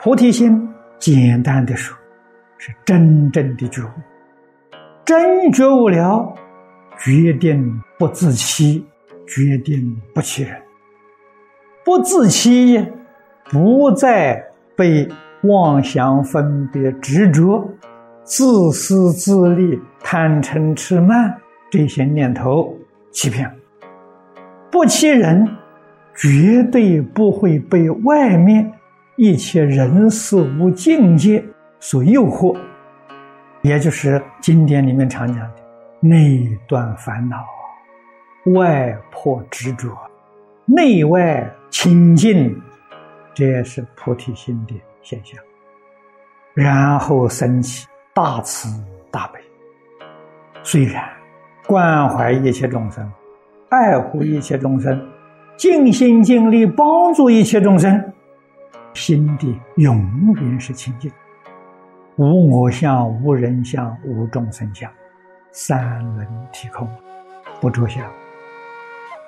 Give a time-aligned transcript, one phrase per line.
[0.00, 1.96] 菩提心，简单的说，
[2.56, 3.88] 是真正的觉悟。
[5.04, 6.32] 真觉悟了，
[6.98, 8.86] 决定不自欺，
[9.26, 10.56] 决定不欺人，
[11.84, 12.86] 不自欺，
[13.50, 14.40] 不再
[14.76, 15.08] 被
[15.42, 17.68] 妄想、分别、执着、
[18.22, 21.36] 自私自利、贪嗔痴慢
[21.72, 22.72] 这些念头
[23.10, 23.52] 欺骗，
[24.70, 25.48] 不欺人，
[26.14, 28.72] 绝对不会被外面
[29.18, 31.44] 一切人事物境界
[31.80, 32.56] 所诱惑。
[33.62, 35.54] 也就是经典里面常讲的
[35.98, 37.44] “内断烦恼，
[38.54, 39.88] 外破执着，
[40.64, 42.56] 内外清净”，
[43.34, 45.36] 这也是菩提心的现象。
[46.54, 48.68] 然后升起大慈
[49.10, 49.40] 大悲，
[50.62, 51.04] 虽然
[51.66, 53.12] 关怀一切众生，
[53.68, 55.04] 爱护一切众生，
[55.56, 58.12] 尽心尽力帮助一切众生，
[58.94, 61.10] 心地永远是清净。
[62.16, 64.90] 无我相，无人相，无众生相，
[65.52, 66.88] 三轮体空，
[67.60, 68.04] 不着相。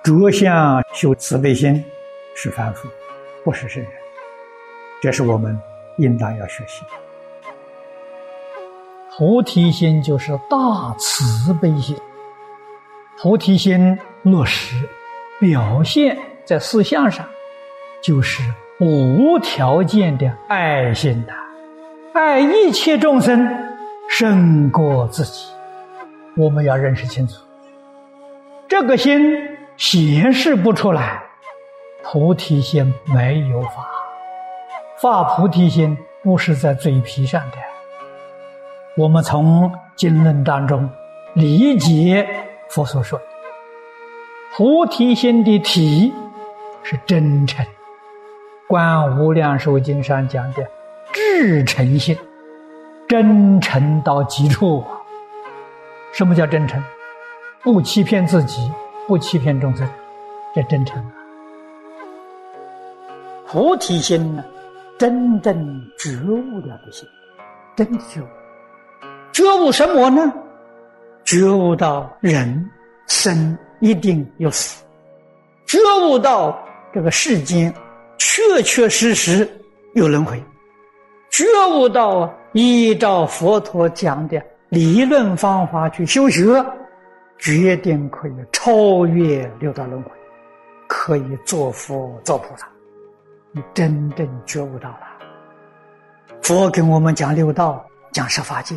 [0.03, 1.85] 着相修慈悲心
[2.35, 2.89] 是凡夫，
[3.45, 3.93] 不是圣人。
[5.03, 5.59] 这是我们
[5.99, 6.89] 应当要学习的。
[9.17, 11.97] 菩提心就是大慈悲心。
[13.19, 14.89] 菩提心落实
[15.39, 17.29] 表现在思想上，
[18.03, 18.43] 就是
[18.81, 21.33] 无条件的爱心的。
[22.15, 23.49] 爱一切众生
[24.09, 25.47] 胜过自己，
[26.37, 27.35] 我们要认识清楚。
[28.67, 29.37] 这个心
[29.77, 31.23] 显示不出来，
[32.03, 33.87] 菩提心没有法，
[35.01, 37.57] 发菩提心不是在嘴皮上的。
[38.97, 40.89] 我们从经论当中
[41.35, 42.27] 理解
[42.71, 43.25] 佛所说的
[44.57, 46.13] 菩提心的体
[46.83, 47.65] 是真诚，
[48.71, 50.65] 《观无量寿经》上讲的。
[51.13, 52.17] 至诚心，
[53.09, 54.85] 真诚到极处。
[56.13, 56.81] 什么叫真诚？
[57.65, 58.71] 不欺骗自己，
[59.09, 59.85] 不欺骗众生，
[60.55, 61.11] 这真诚啊！
[63.49, 64.45] 菩提心呢，
[64.97, 65.53] 真正
[65.99, 67.09] 觉悟了的心，
[67.75, 68.27] 真觉悟。
[69.33, 70.33] 觉悟什么呢？
[71.25, 72.71] 觉悟到人
[73.09, 74.85] 生一定有死，
[75.67, 76.57] 觉悟到
[76.95, 77.75] 这个世间
[78.21, 79.49] 确确实实
[79.95, 80.41] 有轮回。
[81.31, 86.63] 觉悟到依照佛陀讲的理论方法去修学，
[87.39, 90.11] 决定可以超越六道轮回，
[90.87, 92.69] 可以做佛做菩萨。
[93.53, 95.01] 你真正觉悟到了，
[96.43, 97.83] 佛跟我们讲六道，
[98.13, 98.77] 讲十法界，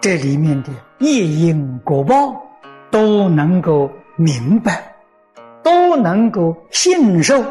[0.00, 2.40] 这里面的业因果报
[2.88, 4.94] 都能够明白，
[5.60, 7.44] 都能够信受，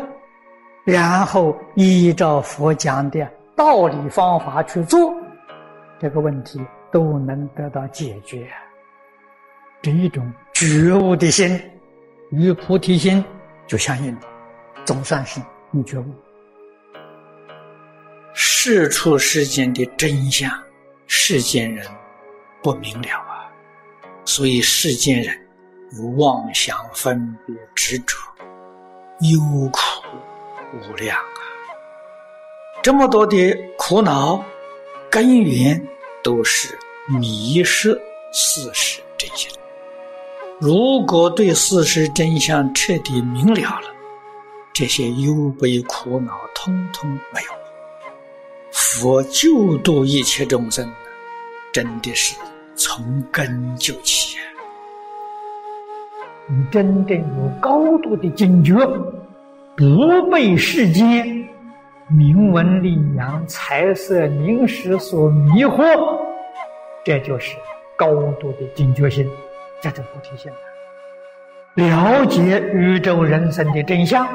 [0.84, 3.28] 然后依照佛讲的。
[3.56, 5.14] 道理方法去做，
[6.00, 6.60] 这个问题
[6.92, 8.52] 都能得到解决。
[9.80, 11.62] 这一种觉悟的心，
[12.32, 13.24] 与菩提心
[13.68, 14.22] 就相应了，
[14.86, 15.40] 总算是
[15.70, 16.06] 你觉悟。
[18.34, 20.52] 世出世间的真相，
[21.06, 21.86] 世间人
[22.64, 23.52] 不明了啊，
[24.26, 25.38] 所以世间人
[26.00, 28.18] 有妄想、分别、执着，
[29.20, 29.40] 忧
[29.72, 29.80] 苦
[30.74, 31.42] 无量啊。
[32.82, 34.44] 这么多的苦恼，
[35.10, 35.82] 根源
[36.24, 37.94] 都是迷失
[38.32, 39.52] 事实真相。
[40.60, 43.88] 如果对事实真相彻底明了了，
[44.74, 47.52] 这些忧悲苦恼通通没有。
[48.72, 50.92] 佛救度一切众生，
[51.72, 52.36] 真的是
[52.76, 54.38] 从根救起。
[56.48, 58.74] 你真正有高度的警觉，
[59.76, 61.48] 不被世间。
[62.10, 66.20] 名闻利养、财色名食所迷惑，
[67.04, 67.56] 这就是
[67.96, 69.28] 高度的警觉心，
[69.82, 70.58] 这就菩提心了。
[71.76, 74.28] 了解宇宙人生的真相，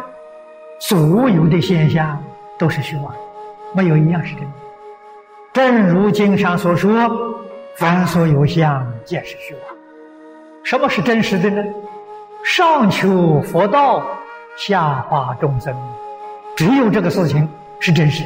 [0.81, 2.21] 所有的现象
[2.59, 3.15] 都是虚妄，
[3.75, 4.51] 没有一样是真的。
[5.53, 7.09] 正如经上所说
[7.77, 9.63] ：“凡所有相，皆是虚妄。”
[10.65, 11.63] 什么是真实的呢？
[12.43, 14.05] 上求佛道，
[14.59, 15.73] 下化众生。
[16.57, 18.25] 只有这个事情是真实。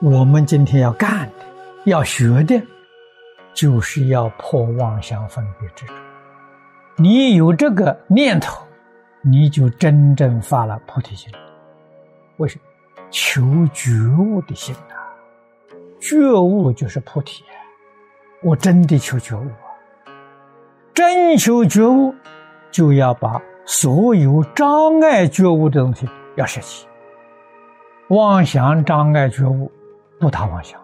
[0.00, 1.44] 我们今天要干的、
[1.84, 2.60] 要学的，
[3.54, 5.94] 就是要破妄想、分别执着。
[6.96, 8.66] 你有这个念头，
[9.22, 11.32] 你就真正发了菩提心。
[12.38, 12.64] 为什么？
[13.12, 13.42] 求
[13.72, 14.94] 觉悟的心呐！
[16.00, 17.44] 觉悟就是菩提。
[18.42, 19.70] 我真的求觉悟啊！
[20.94, 22.12] 真求觉悟，
[22.72, 23.40] 就要把。
[23.64, 26.86] 所有障碍觉悟的东西要舍弃，
[28.08, 29.70] 妄想障碍觉悟，
[30.18, 30.80] 不打妄想，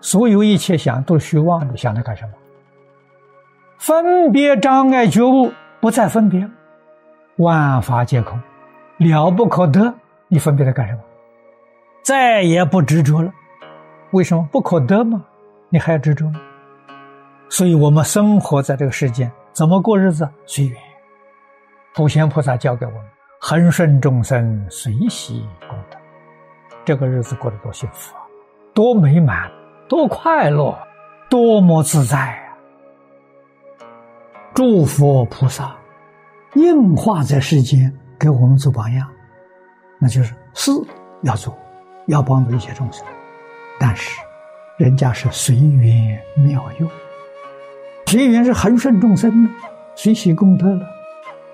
[0.00, 2.30] 所有一切想都虚妄的，想它干什么？
[3.78, 6.48] 分别障碍觉悟，不再分别，
[7.36, 8.40] 万法皆空，
[8.98, 9.92] 了不可得，
[10.28, 11.00] 你分别它干什么？
[12.02, 13.30] 再也不执着了，
[14.12, 15.22] 为什么不可得吗？
[15.68, 16.40] 你还要执着吗？
[17.50, 20.26] 所以我们生活在这个世间，怎么过日子？
[20.46, 20.85] 随缘。
[21.96, 23.00] 普贤菩萨教给我们：
[23.40, 25.96] 恒顺众生，随喜功德。
[26.84, 28.20] 这个日子过得多幸福啊，
[28.74, 29.50] 多美满，
[29.88, 30.76] 多快乐，
[31.30, 32.52] 多么自在啊！
[34.52, 35.74] 诸佛菩萨
[36.54, 37.90] 应化在世间，
[38.20, 39.08] 给我们做榜样，
[39.98, 40.70] 那就是事
[41.22, 41.56] 要做，
[42.08, 43.06] 要帮助一切众生。
[43.80, 44.20] 但是，
[44.76, 46.90] 人家是随缘妙用。
[48.04, 49.48] 随缘是恒顺众生，
[49.94, 50.86] 随喜功德了；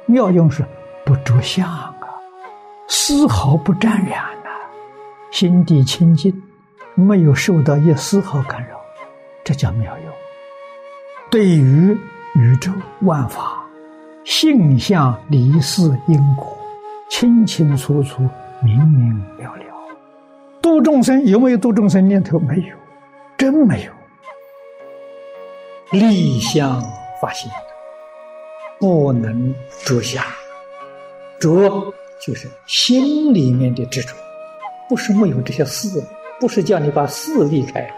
[0.06, 0.64] 妙用是
[1.04, 1.94] 不着相啊，
[2.88, 4.50] 丝毫不沾染呐，
[5.30, 6.42] 心地清净，
[6.94, 8.80] 没有受到一丝毫干扰，
[9.44, 10.12] 这叫妙用。
[11.30, 11.96] 对于
[12.34, 12.70] 宇宙
[13.00, 13.64] 万法，
[14.24, 16.56] 性相离事因果，
[17.08, 18.28] 清清楚楚、
[18.62, 19.64] 明明了了。
[20.60, 22.38] 度众生有没有度众生念头？
[22.38, 22.76] 没有，
[23.36, 23.92] 真没有。
[25.90, 26.80] 立相
[27.20, 27.50] 发心，
[28.82, 30.24] 不能着相，
[31.38, 34.12] 着就是心里面的执着，
[34.88, 36.02] 不是没有这些事，
[36.40, 37.88] 不是叫你把事离开，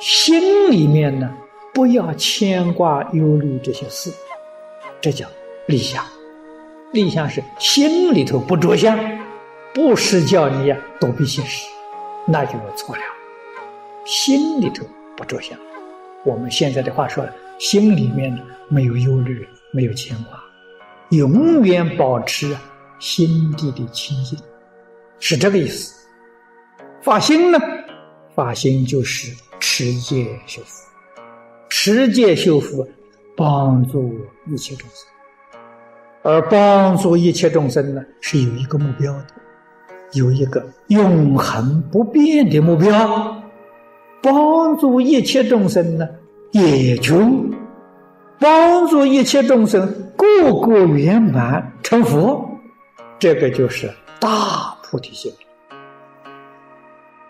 [0.00, 1.30] 心里面呢
[1.74, 4.10] 不要牵挂忧虑这些事，
[4.98, 5.28] 这叫
[5.66, 6.02] 立相。
[6.92, 8.98] 立相是心里头不着相，
[9.74, 11.66] 不是叫你呀躲避现实，
[12.26, 13.02] 那就错了，
[14.06, 14.86] 心里头
[15.18, 15.58] 不着相。
[16.24, 17.28] 我们现在的话说，
[17.58, 20.42] 心里面呢没有忧虑，没有牵挂，
[21.10, 22.56] 永远保持
[22.98, 24.38] 心地的清净，
[25.20, 25.94] 是这个意思。
[27.02, 27.58] 发心呢，
[28.34, 30.84] 发心就是持戒修福，
[31.68, 32.86] 持戒修福，
[33.36, 34.14] 帮助
[34.46, 35.08] 一切众生，
[36.22, 39.26] 而帮助一切众生呢，是有一个目标的，
[40.14, 43.42] 有一个永恒不变的目标。
[44.22, 46.08] 帮助一切众生呢，
[46.50, 47.14] 也就
[48.38, 49.86] 帮助一切众生
[50.16, 52.48] 个个圆满成佛，
[53.18, 55.32] 这个就是大菩提心。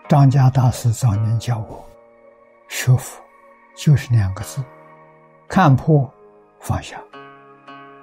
[0.08, 1.84] 张家大师早年教我，
[2.68, 3.20] 学佛
[3.76, 4.62] 就是两个字：
[5.48, 6.08] 看破
[6.60, 6.96] 放下。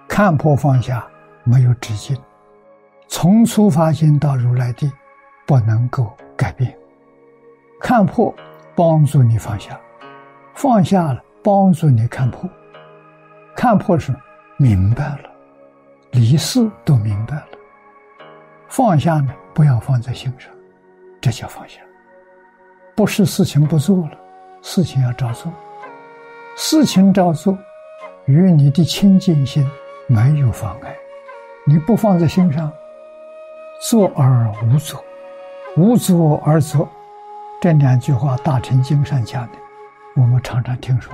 [0.07, 1.07] 看破放下
[1.43, 2.17] 没有止境，
[3.07, 4.91] 从初发心到如来地，
[5.45, 6.77] 不能够改变。
[7.79, 8.33] 看破。
[8.75, 9.79] 帮助你放下，
[10.55, 12.49] 放下了，帮助你看破，
[13.55, 14.13] 看破是
[14.57, 15.29] 明白了，
[16.11, 17.47] 离事都明白了，
[18.67, 20.51] 放下呢，不要放在心上，
[21.21, 21.79] 这叫放下。
[22.95, 24.11] 不是事情不做了，
[24.61, 25.51] 事情要照做，
[26.55, 27.57] 事情照做，
[28.25, 29.67] 与你的清净心
[30.07, 30.95] 没有妨碍，
[31.65, 32.71] 你不放在心上，
[33.89, 35.03] 做而无作，
[35.77, 36.87] 无作而作。
[37.61, 39.57] 这两句话，大乘经上讲的，
[40.15, 41.13] 我们常常听说。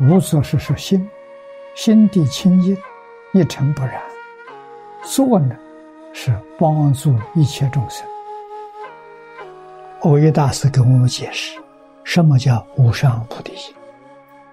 [0.00, 1.08] 无所是说心，
[1.74, 2.76] 心地清净，
[3.32, 4.00] 一尘不染。
[5.02, 5.54] 做呢，
[6.12, 8.06] 是帮助一切众生。
[10.00, 11.60] 欧耶大师给我们解释，
[12.02, 13.74] 什么叫无上菩提心？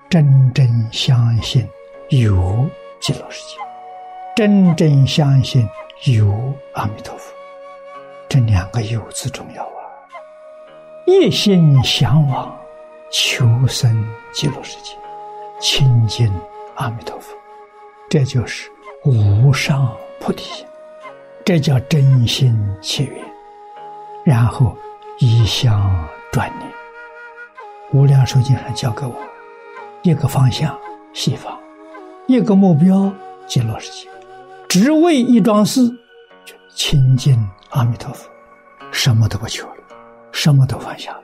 [0.09, 1.65] 真正相信
[2.09, 2.65] 有
[2.99, 3.57] 极乐世界，
[4.35, 5.67] 真正相信
[6.05, 6.27] 有
[6.73, 7.33] 阿弥陀佛。
[8.27, 9.79] 这两个“有”字重要啊。
[11.05, 12.53] 一心向往
[13.09, 14.91] 求生极乐世界，
[15.59, 16.31] 亲近
[16.75, 17.35] 阿弥陀佛，
[18.09, 18.69] 这就是
[19.03, 20.65] 无上菩提心，
[21.43, 23.25] 这叫真心切愿。
[24.23, 24.77] 然后
[25.19, 26.71] 一向转念，
[27.91, 29.15] 无量寿经上教给我
[30.03, 30.77] 一个方向
[31.13, 31.57] 西方，
[32.27, 33.11] 一个目标
[33.47, 34.07] 极乐世界，
[34.69, 35.81] 只为一桩事，
[36.75, 37.35] 亲近
[37.71, 38.29] 阿弥陀佛，
[38.91, 39.73] 什么都不求了。
[40.33, 41.23] 什么都放下了，